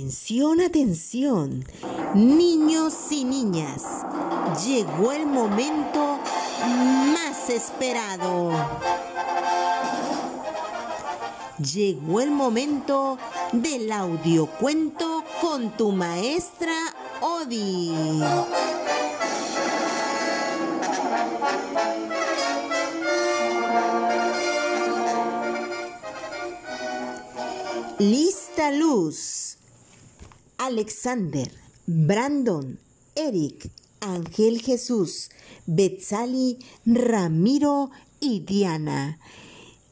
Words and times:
Atención, 0.00 0.60
atención, 0.60 1.64
niños 2.14 2.94
y 3.10 3.24
niñas, 3.24 3.82
llegó 4.64 5.10
el 5.10 5.26
momento 5.26 6.20
más 7.12 7.50
esperado. 7.50 8.52
Llegó 11.58 12.20
el 12.20 12.30
momento 12.30 13.18
del 13.50 13.90
audiocuento 13.90 15.24
con 15.40 15.76
tu 15.76 15.90
maestra 15.90 16.76
Odi. 17.20 17.92
Lista 27.98 28.70
luz. 28.70 29.47
Alexander, 30.68 31.50
Brandon, 31.86 32.78
Eric, 33.14 33.70
Ángel 34.00 34.60
Jesús, 34.60 35.30
Betzali, 35.64 36.58
Ramiro 36.84 37.90
y 38.20 38.40
Diana. 38.40 39.18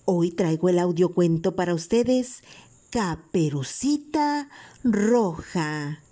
Hoy 0.04 0.32
traigo 0.32 0.68
el 0.68 0.78
audiocuento 0.78 1.56
para 1.56 1.72
ustedes, 1.72 2.42
Caperucita 2.90 4.50
Roja. 4.84 6.02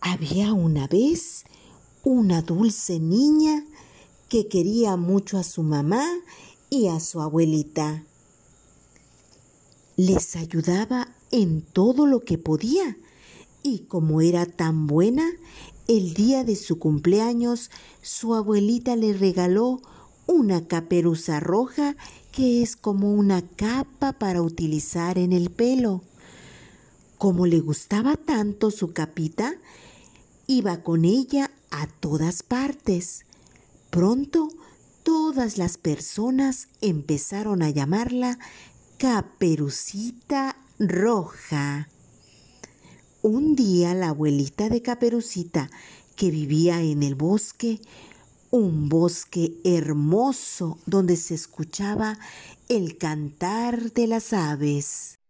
Había 0.00 0.52
una 0.52 0.86
vez 0.86 1.42
una 2.04 2.40
dulce 2.40 3.00
niña 3.00 3.64
que 4.28 4.46
quería 4.46 4.96
mucho 4.96 5.38
a 5.38 5.42
su 5.42 5.64
mamá 5.64 6.06
y 6.70 6.86
a 6.86 7.00
su 7.00 7.20
abuelita. 7.20 8.04
Les 9.96 10.36
ayudaba 10.36 11.08
en 11.32 11.62
todo 11.62 12.06
lo 12.06 12.20
que 12.20 12.38
podía 12.38 12.96
y 13.64 13.86
como 13.88 14.20
era 14.20 14.46
tan 14.46 14.86
buena, 14.86 15.28
el 15.88 16.14
día 16.14 16.44
de 16.44 16.54
su 16.54 16.78
cumpleaños 16.78 17.70
su 18.02 18.34
abuelita 18.34 18.94
le 18.94 19.14
regaló 19.14 19.80
una 20.26 20.68
caperuza 20.68 21.40
roja 21.40 21.96
que 22.30 22.62
es 22.62 22.76
como 22.76 23.12
una 23.12 23.42
capa 23.42 24.12
para 24.12 24.42
utilizar 24.42 25.18
en 25.18 25.32
el 25.32 25.50
pelo. 25.50 26.02
Como 27.16 27.46
le 27.46 27.60
gustaba 27.60 28.16
tanto 28.16 28.70
su 28.70 28.92
capita, 28.92 29.54
iba 30.46 30.82
con 30.82 31.06
ella 31.06 31.50
a 31.70 31.86
todas 31.86 32.42
partes. 32.42 33.24
Pronto 33.88 34.50
todas 35.04 35.56
las 35.56 35.78
personas 35.78 36.68
empezaron 36.82 37.62
a 37.62 37.70
llamarla 37.70 38.38
Caperucita 38.98 40.56
Roja. 40.78 41.88
Un 43.26 43.56
día 43.56 43.94
la 43.94 44.10
abuelita 44.10 44.68
de 44.68 44.82
Caperucita, 44.82 45.70
que 46.14 46.30
vivía 46.30 46.82
en 46.82 47.02
el 47.02 47.14
bosque, 47.14 47.80
un 48.50 48.90
bosque 48.90 49.54
hermoso 49.64 50.76
donde 50.84 51.16
se 51.16 51.34
escuchaba 51.34 52.18
el 52.68 52.98
cantar 52.98 53.92
de 53.94 54.08
las 54.08 54.34
aves. 54.34 55.20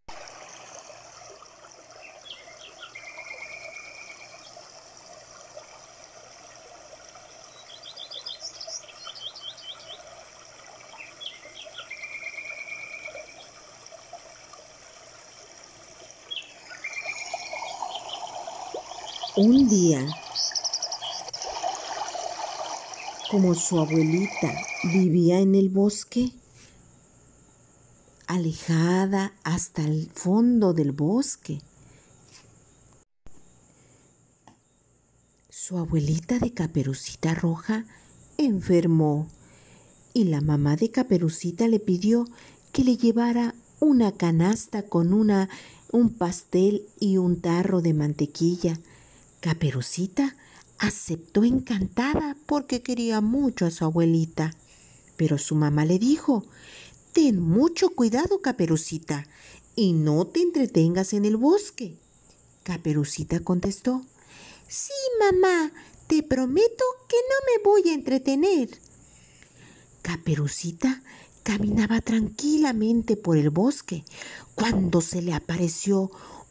Un 19.37 19.69
día, 19.69 20.07
como 23.33 23.57
su 23.57 23.81
abuelita 23.81 24.55
vivía 24.85 25.41
en 25.41 25.57
el 25.57 25.71
bosque, 25.71 26.31
alejada 28.29 29.33
hasta 29.43 29.83
el 29.83 30.09
fondo 30.15 30.73
del 30.73 30.93
bosque, 30.93 31.59
su 35.51 35.79
abuelita 35.79 36.39
de 36.39 36.53
Caperucita 36.53 37.35
Roja 37.35 37.87
enfermó 38.39 39.29
y 40.13 40.25
la 40.27 40.43
mamá 40.43 40.77
de 40.77 40.93
Caperucita 40.93 41.67
le 41.67 41.81
pidió 41.81 42.25
que 42.71 42.85
le 42.85 42.97
llevara 42.97 43.57
una 43.81 44.13
canasta 44.13 44.85
con 44.85 45.13
una, 45.13 45.49
un 45.91 46.11
pastel 46.11 46.87
y 47.01 47.17
un 47.17 47.41
tarro 47.41 47.81
de 47.81 47.95
mantequilla 47.95 48.79
Caperucita 49.45 50.35
aceptó 50.79 51.45
encantada 51.45 52.35
porque 52.47 52.81
quería 52.81 53.21
mucho 53.21 53.67
a 53.67 53.71
su 53.71 53.85
abuelita. 53.85 54.55
Pero 55.19 55.37
su 55.37 55.55
mamá 55.55 55.85
le 55.85 55.99
dijo, 55.99 56.47
Ten 57.13 57.43
mucho 57.43 57.91
cuidado, 57.91 58.41
Caperucita, 58.41 59.27
y 59.77 59.93
no 59.93 60.27
te 60.27 60.41
entretengas 60.41 61.13
en 61.13 61.27
el 61.27 61.37
bosque. 61.37 61.99
Caperucita 62.63 63.41
contestó, 63.41 64.07
Sí, 64.67 64.95
mamá, 65.21 65.73
te 66.07 66.23
prometo 66.23 66.85
que 67.07 67.17
no 67.17 67.37
me 67.47 67.63
voy 67.63 67.91
a 67.91 67.95
entretener. 67.95 68.71
Caperucita 70.01 71.03
caminaba 71.43 72.01
tranquilamente 72.01 73.19
por 73.19 73.37
el 73.37 73.51
bosque 73.51 74.07
cuando 74.55 75.03
se 75.03 75.21
le 75.21 75.35
apareció 75.35 76.11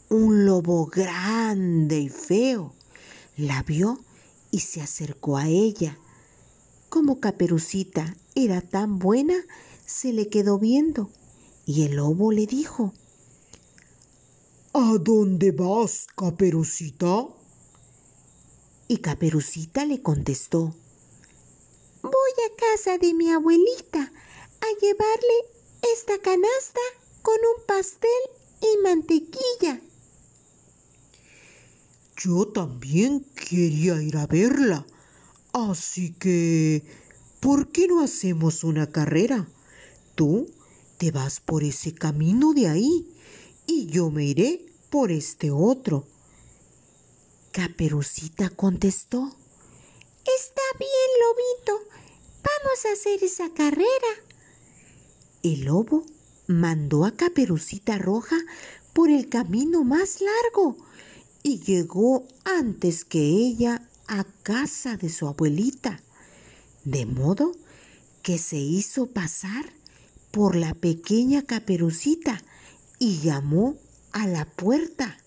un 0.10 0.46
lobo 0.46 0.86
grande 0.86 2.00
y 2.00 2.10
feo. 2.10 2.76
La 3.38 3.64
vio 3.64 4.00
y 4.52 4.60
se 4.60 4.82
acercó 4.82 5.38
a 5.38 5.48
ella. 5.48 5.98
Como 6.90 7.20
Caperucita 7.20 8.16
era 8.36 8.62
tan 8.62 9.00
buena, 9.00 9.36
se 9.86 10.14
le 10.14 10.28
quedó 10.28 10.60
viendo 10.60 11.10
y 11.66 11.84
el 11.84 11.96
lobo 11.96 12.32
le 12.32 12.46
dijo, 12.46 12.94
¿A 14.74 14.98
dónde 15.00 15.52
vas, 15.52 16.08
Caperucita? 16.16 17.28
Y 18.88 18.98
Caperucita 18.98 19.86
le 19.86 20.02
contestó, 20.02 20.76
Voy 22.02 22.12
a 22.12 22.56
casa 22.56 22.98
de 22.98 23.14
mi 23.14 23.32
abuelita 23.32 24.00
a 24.00 24.80
llevarle 24.82 25.54
esta 25.94 26.20
canasta 26.20 26.82
con 27.22 27.36
un 27.36 27.66
pastel 27.66 28.10
y 28.62 28.78
mantequilla. 28.84 29.82
Yo 32.24 32.48
también 32.48 33.26
quería 33.36 34.02
ir 34.02 34.16
a 34.16 34.28
verla. 34.28 34.86
Así 35.52 36.14
que, 36.14 36.82
¿por 37.42 37.68
qué 37.68 37.86
no 37.90 38.02
hacemos 38.02 38.64
una 38.64 38.90
carrera? 38.90 39.46
Tú 40.16 40.50
te 40.98 41.12
vas 41.12 41.42
por 41.42 41.66
ese 41.66 41.94
camino 41.94 42.54
de 42.54 42.70
ahí 42.70 43.14
y 43.68 43.88
yo 43.88 44.10
me 44.10 44.24
iré 44.24 44.66
por 44.90 45.12
este 45.12 45.52
otro. 45.52 46.08
Caperucita 47.52 48.50
contestó. 48.50 49.36
Está 50.24 50.62
bien, 50.80 51.10
lobito. 51.20 51.90
Vamos 52.42 52.86
a 52.86 52.94
hacer 52.94 53.22
esa 53.22 53.54
carrera. 53.54 54.14
El 55.42 55.66
lobo 55.66 56.06
mandó 56.48 57.04
a 57.04 57.12
Caperucita 57.12 57.98
Roja 57.98 58.38
por 58.94 59.10
el 59.10 59.28
camino 59.28 59.84
más 59.84 60.22
largo 60.22 60.78
y 61.44 61.60
llegó 61.60 62.26
antes 62.46 63.04
que 63.04 63.20
ella 63.20 63.88
a 64.08 64.24
casa 64.44 64.96
de 64.96 65.10
su 65.10 65.28
abuelita, 65.28 66.02
de 66.86 67.06
modo 67.06 67.52
que 68.22 68.38
se 68.38 68.58
hizo 68.58 69.08
pasar 69.08 69.66
por 70.32 70.56
la 70.56 70.74
pequeña 70.74 71.44
caperucita 71.44 72.42
y 72.98 73.20
llamó 73.20 73.76
a 74.14 74.26
la 74.26 74.46
puerta. 74.46 75.18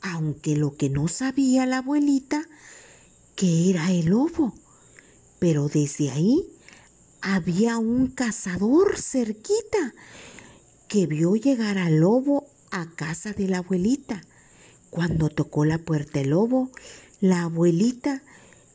Aunque 0.00 0.56
lo 0.56 0.76
que 0.76 0.88
no 0.88 1.08
sabía 1.08 1.66
la 1.66 1.78
abuelita, 1.78 2.42
que 3.34 3.68
era 3.68 3.92
el 3.92 4.06
lobo, 4.06 4.54
pero 5.38 5.68
desde 5.68 6.10
ahí 6.10 6.48
había 7.20 7.76
un 7.76 8.06
cazador 8.06 8.96
cerquita 8.98 9.94
que 10.88 11.06
vio 11.06 11.34
llegar 11.36 11.78
al 11.78 11.98
lobo 12.00 12.46
a 12.70 12.86
casa 12.94 13.32
de 13.32 13.48
la 13.48 13.58
abuelita. 13.58 14.22
Cuando 14.90 15.28
tocó 15.28 15.64
la 15.64 15.78
puerta 15.78 16.20
el 16.20 16.30
lobo, 16.30 16.70
la 17.20 17.42
abuelita, 17.42 18.22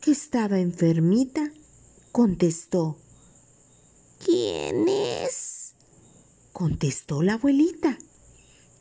que 0.00 0.10
estaba 0.10 0.58
enfermita, 0.58 1.52
contestó, 2.10 2.98
¿Quién 4.24 4.88
es? 4.88 5.74
contestó 6.52 7.22
la 7.22 7.34
abuelita. 7.34 7.98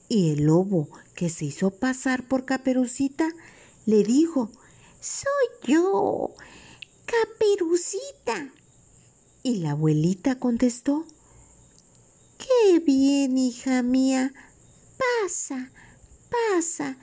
Y 0.08 0.32
el 0.32 0.46
lobo, 0.46 0.90
que 1.16 1.30
se 1.30 1.46
hizo 1.46 1.72
pasar 1.72 2.28
por 2.28 2.46
Caperucita, 2.46 3.30
le 3.86 4.04
dijo, 4.04 4.52
Soy 5.00 5.72
yo, 5.72 6.36
Caperucita. 7.06 8.54
Y 9.42 9.58
la 9.58 9.72
abuelita 9.72 10.38
contestó, 10.38 11.06
Qué 12.42 12.80
bien, 12.80 13.38
hija 13.38 13.84
mía. 13.84 14.34
Pasa, 14.98 15.72
pasa. 16.30 16.98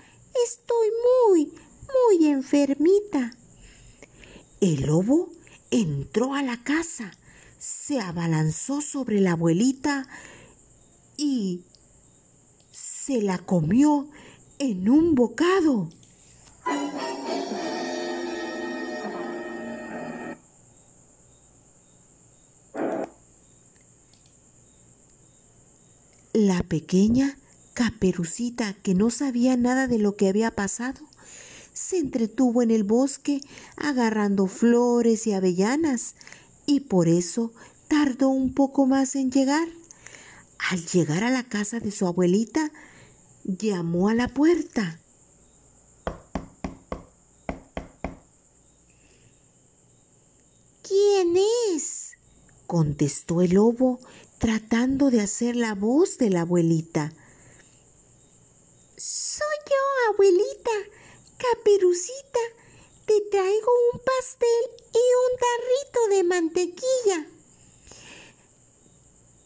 Estoy 0.45 0.89
muy, 1.29 1.53
muy 2.09 2.27
enfermita. 2.27 3.31
El 4.61 4.87
lobo 4.87 5.31
entró 5.71 6.35
a 6.35 6.43
la 6.43 6.63
casa, 6.63 7.13
se 7.59 8.01
abalanzó 8.01 8.81
sobre 8.81 9.21
la 9.21 9.33
abuelita 9.33 10.09
y 11.17 11.63
se 12.73 13.23
la 13.23 13.39
comió 13.39 14.09
en 14.59 14.89
un 14.91 15.15
bocado. 15.15 15.91
La 26.41 26.63
pequeña 26.63 27.37
Caperucita, 27.75 28.73
que 28.73 28.95
no 28.95 29.11
sabía 29.11 29.57
nada 29.57 29.89
de 29.89 29.99
lo 29.99 30.15
que 30.15 30.29
había 30.29 30.53
pasado, 30.53 31.01
se 31.73 31.99
entretuvo 31.99 32.63
en 32.63 32.71
el 32.71 32.85
bosque 32.85 33.41
agarrando 33.77 34.47
flores 34.47 35.27
y 35.27 35.33
avellanas 35.33 36.15
y 36.65 36.79
por 36.79 37.09
eso 37.09 37.53
tardó 37.89 38.29
un 38.29 38.55
poco 38.55 38.87
más 38.87 39.17
en 39.17 39.33
llegar. 39.33 39.67
Al 40.71 40.87
llegar 40.87 41.25
a 41.25 41.31
la 41.33 41.43
casa 41.43 41.81
de 41.81 41.91
su 41.91 42.07
abuelita, 42.07 42.71
llamó 43.43 44.09
a 44.09 44.15
la 44.15 44.29
puerta. 44.29 45.01
¿Quién 50.87 51.35
es? 51.75 52.13
contestó 52.69 53.41
el 53.41 53.55
lobo, 53.55 53.99
tratando 54.39 55.11
de 55.11 55.21
hacer 55.21 55.57
la 55.57 55.75
voz 55.75 56.19
de 56.19 56.31
la 56.31 56.43
abuelita. 56.43 57.13
Soy 58.97 59.57
yo, 59.69 60.13
abuelita, 60.13 60.71
caperucita. 61.37 62.41
Te 63.07 63.21
traigo 63.31 63.71
un 63.93 64.01
pastel 64.01 64.89
y 64.93 64.99
un 64.99 65.39
tarrito 65.41 66.17
de 66.17 66.25
mantequilla. 66.25 67.27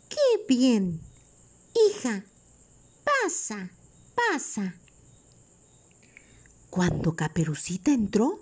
¡Qué 0.09 0.45
bien! 0.49 1.01
Hija, 1.75 2.25
pasa, 3.05 3.71
pasa. 4.15 4.75
Cuando 6.71 7.15
Caperucita 7.15 7.93
entró, 7.93 8.41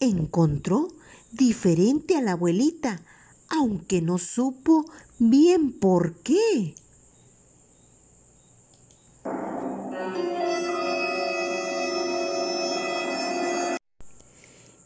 encontró 0.00 0.88
diferente 1.30 2.16
a 2.16 2.22
la 2.22 2.32
abuelita, 2.32 3.00
aunque 3.52 4.00
no 4.00 4.18
supo 4.18 4.84
bien 5.18 5.72
por 5.72 6.14
qué. 6.22 6.74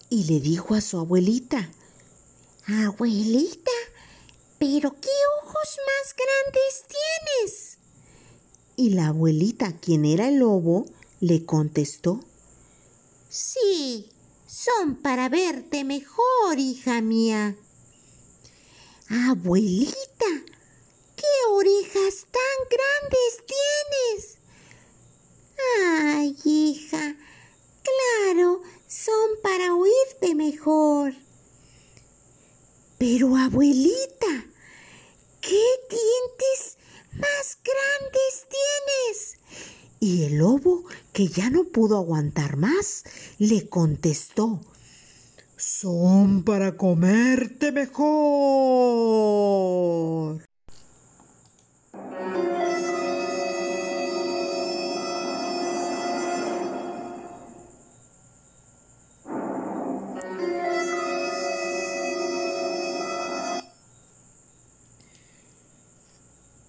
Y 0.08 0.24
le 0.24 0.40
dijo 0.40 0.74
a 0.74 0.80
su 0.80 0.98
abuelita, 0.98 1.70
Abuelita, 2.66 3.70
pero 4.58 4.90
qué 5.00 5.08
ojos 5.42 5.78
más 5.86 6.14
grandes 6.16 6.84
tienes. 6.88 7.78
Y 8.76 8.90
la 8.90 9.08
abuelita, 9.08 9.72
quien 9.78 10.04
era 10.04 10.28
el 10.28 10.38
lobo, 10.38 10.86
le 11.20 11.44
contestó, 11.44 12.20
Sí, 13.28 14.10
son 14.46 14.96
para 14.96 15.28
verte 15.28 15.84
mejor, 15.84 16.58
hija 16.58 17.00
mía. 17.00 17.56
Abuelita, 19.08 20.26
¿qué 21.14 21.26
orejas 21.52 22.26
tan 22.32 22.68
grandes 22.68 23.40
tienes? 23.46 24.38
Ay, 25.86 26.36
hija, 26.44 27.16
claro, 27.84 28.62
son 28.88 29.30
para 29.44 29.74
oírte 29.74 30.34
mejor. 30.34 31.14
Pero 32.98 33.36
abuelita, 33.36 34.46
¿qué 35.40 35.64
dientes 35.88 36.76
más 37.12 37.58
grandes 37.62 38.46
tienes? 38.50 39.38
Y 40.00 40.24
el 40.24 40.38
lobo, 40.38 40.84
que 41.12 41.28
ya 41.28 41.48
no 41.50 41.62
pudo 41.62 41.96
aguantar 41.98 42.56
más, 42.56 43.04
le 43.38 43.68
contestó, 43.68 44.60
son 45.56 46.44
para 46.44 46.76
comerte 46.76 47.72
mejor. 47.72 48.06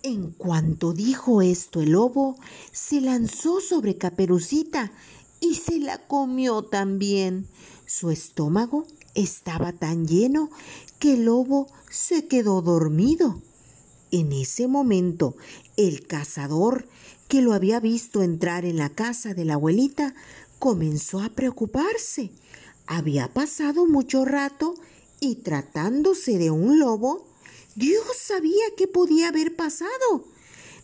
En 0.03 0.31
cuanto 0.31 0.93
dijo 0.93 1.41
esto 1.41 1.81
el 1.81 1.91
lobo, 1.91 2.37
se 2.71 3.01
lanzó 3.01 3.59
sobre 3.59 3.97
Caperucita 3.97 4.93
y 5.41 5.55
se 5.55 5.79
la 5.79 6.07
comió 6.07 6.61
también. 6.63 7.47
Su 7.87 8.11
estómago 8.11 8.85
estaba 9.15 9.71
tan 9.71 10.07
lleno 10.07 10.49
que 10.99 11.13
el 11.13 11.23
lobo 11.23 11.67
se 11.89 12.27
quedó 12.27 12.61
dormido. 12.61 13.41
En 14.11 14.33
ese 14.33 14.67
momento, 14.67 15.37
el 15.77 16.05
cazador, 16.05 16.89
que 17.29 17.41
lo 17.41 17.53
había 17.53 17.79
visto 17.79 18.23
entrar 18.23 18.65
en 18.65 18.75
la 18.75 18.89
casa 18.89 19.33
de 19.33 19.45
la 19.45 19.53
abuelita, 19.53 20.13
comenzó 20.59 21.21
a 21.21 21.29
preocuparse. 21.29 22.31
Había 22.87 23.33
pasado 23.33 23.85
mucho 23.85 24.25
rato 24.25 24.75
y 25.21 25.35
tratándose 25.35 26.37
de 26.37 26.51
un 26.51 26.79
lobo, 26.79 27.25
Dios 27.75 28.05
sabía 28.17 28.65
qué 28.75 28.87
podía 28.87 29.29
haber 29.29 29.55
pasado. 29.55 30.25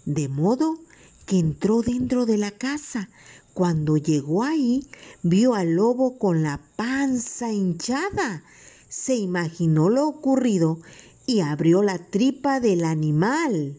De 0.06 0.30
modo 0.30 0.80
que 1.26 1.40
entró 1.40 1.82
dentro 1.82 2.26
de 2.26 2.38
la 2.38 2.52
casa. 2.52 3.10
Cuando 3.54 3.98
llegó 3.98 4.44
ahí, 4.44 4.88
vio 5.22 5.54
al 5.54 5.76
lobo 5.76 6.18
con 6.18 6.42
la 6.42 6.60
panza 6.76 7.52
hinchada. 7.52 8.44
Se 8.90 9.16
imaginó 9.16 9.90
lo 9.90 10.08
ocurrido 10.08 10.80
y 11.28 11.42
abrió 11.42 11.84
la 11.84 12.00
tripa 12.00 12.60
del 12.60 12.84
animal. 12.84 13.78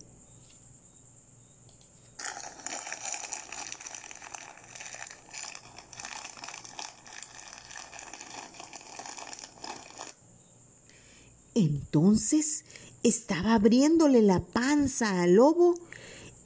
Entonces 11.55 12.65
estaba 13.03 13.55
abriéndole 13.55 14.23
la 14.23 14.41
panza 14.41 15.23
al 15.23 15.35
lobo 15.35 15.75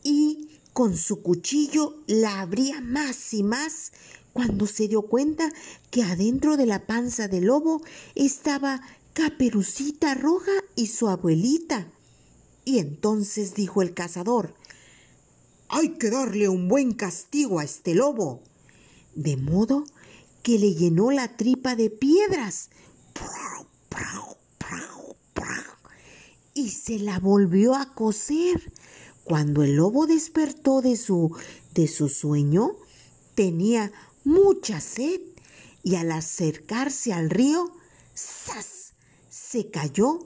y 0.02 0.47
con 0.78 0.96
su 0.96 1.22
cuchillo 1.22 2.04
la 2.06 2.40
abría 2.40 2.80
más 2.80 3.34
y 3.34 3.42
más 3.42 3.90
cuando 4.32 4.68
se 4.68 4.86
dio 4.86 5.02
cuenta 5.02 5.50
que 5.90 6.04
adentro 6.04 6.56
de 6.56 6.66
la 6.66 6.86
panza 6.86 7.26
del 7.26 7.46
lobo 7.46 7.82
estaba 8.14 8.80
Caperucita 9.12 10.14
Roja 10.14 10.52
y 10.76 10.86
su 10.86 11.08
abuelita. 11.08 11.90
Y 12.64 12.78
entonces 12.78 13.56
dijo 13.56 13.82
el 13.82 13.92
cazador, 13.92 14.54
hay 15.68 15.98
que 15.98 16.10
darle 16.10 16.48
un 16.48 16.68
buen 16.68 16.92
castigo 16.92 17.58
a 17.58 17.64
este 17.64 17.96
lobo. 17.96 18.44
De 19.16 19.36
modo 19.36 19.82
que 20.44 20.60
le 20.60 20.76
llenó 20.76 21.10
la 21.10 21.36
tripa 21.36 21.74
de 21.74 21.90
piedras 21.90 22.70
y 26.54 26.70
se 26.70 27.00
la 27.00 27.18
volvió 27.18 27.74
a 27.74 27.94
coser. 27.94 28.72
Cuando 29.28 29.62
el 29.62 29.76
lobo 29.76 30.06
despertó 30.06 30.80
de 30.80 30.96
su, 30.96 31.36
de 31.74 31.86
su 31.86 32.08
sueño, 32.08 32.76
tenía 33.34 33.92
mucha 34.24 34.80
sed 34.80 35.20
y 35.82 35.96
al 35.96 36.10
acercarse 36.12 37.12
al 37.12 37.28
río, 37.28 37.70
¡zas! 38.16 38.94
se 39.28 39.70
cayó 39.70 40.20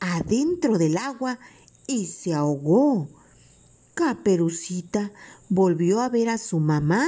adentro 0.00 0.76
del 0.76 0.96
agua 0.96 1.38
y 1.86 2.06
se 2.06 2.34
ahogó. 2.34 3.08
Caperucita 3.94 5.12
volvió 5.48 6.00
a 6.00 6.08
ver 6.08 6.28
a 6.28 6.38
su 6.38 6.58
mamá 6.58 7.06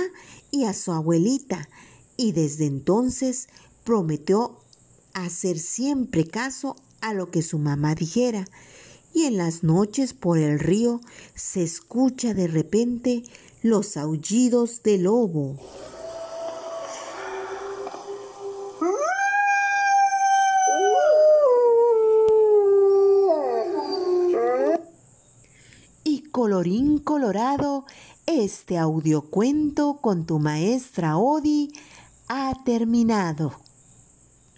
y 0.50 0.64
a 0.64 0.72
su 0.72 0.92
abuelita 0.92 1.68
y 2.16 2.32
desde 2.32 2.66
entonces 2.66 3.48
prometió 3.82 4.60
hacer 5.14 5.58
siempre 5.58 6.26
caso 6.26 6.76
a 7.00 7.12
lo 7.12 7.30
que 7.30 7.42
su 7.42 7.58
mamá 7.58 7.94
dijera, 7.94 8.46
y 9.14 9.24
en 9.24 9.38
las 9.38 9.62
noches 9.62 10.12
por 10.12 10.38
el 10.38 10.58
río 10.58 11.00
se 11.34 11.62
escucha 11.62 12.34
de 12.34 12.48
repente 12.48 13.22
los 13.62 13.96
aullidos 13.96 14.82
del 14.82 15.04
lobo. 15.04 15.56
colorín 26.34 26.98
colorado, 26.98 27.86
este 28.26 28.76
audiocuento 28.76 29.98
con 30.00 30.26
tu 30.26 30.40
maestra 30.40 31.16
Odi 31.16 31.70
ha 32.26 32.52
terminado. 32.64 33.63